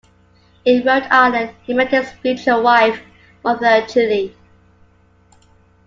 [0.65, 2.99] In Rhode Island he met his future wife,
[3.43, 4.35] Martha Chile.